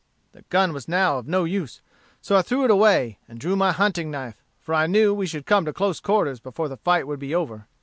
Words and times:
The 0.31 0.41
gun 0.49 0.73
was 0.73 0.87
now 0.87 1.19
of 1.19 1.27
no 1.27 1.43
use, 1.43 1.83
so 2.21 2.35
I 2.35 2.41
threw 2.41 2.65
it 2.65 2.71
away, 2.71 3.19
and 3.27 3.39
drew 3.39 3.55
my 3.55 3.71
hunting 3.71 4.09
knife, 4.09 4.41
for 4.59 4.73
I 4.73 4.87
knew 4.87 5.13
we 5.13 5.27
should 5.27 5.45
come 5.45 5.63
to 5.65 5.73
close 5.73 5.99
quarters 5.99 6.39
before 6.39 6.67
the 6.69 6.77
fight 6.77 7.05
would 7.05 7.19
be 7.19 7.35
over. 7.35 7.67